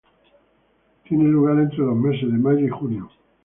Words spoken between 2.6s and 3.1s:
y junio.